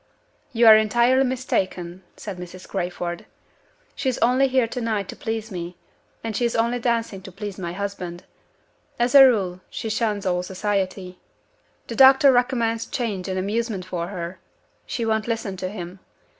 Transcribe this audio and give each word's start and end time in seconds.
"You 0.51 0.65
are 0.65 0.75
entirely 0.75 1.23
mistaken," 1.23 2.01
said 2.17 2.37
Mrs. 2.37 2.67
Crayford. 2.67 3.27
"She 3.93 4.09
is 4.09 4.17
only 4.17 4.47
here 4.47 4.67
to 4.67 4.81
night 4.81 5.07
to 5.09 5.15
please 5.15 5.51
me; 5.51 5.77
and 6.23 6.35
she 6.35 6.43
is 6.43 6.55
only 6.55 6.79
dancing 6.79 7.21
to 7.21 7.31
please 7.31 7.59
my 7.59 7.73
husband. 7.73 8.23
As 8.97 9.13
a 9.13 9.27
rule, 9.27 9.61
she 9.69 9.89
shuns 9.91 10.25
all 10.25 10.41
society. 10.41 11.19
The 11.85 11.95
doctor 11.95 12.31
recommends 12.31 12.87
change 12.87 13.27
and 13.27 13.37
amusement 13.37 13.85
for 13.85 14.07
her. 14.07 14.39
She 14.87 15.05
won't 15.05 15.27
listen 15.27 15.55
to 15.57 15.69
him. 15.69 15.99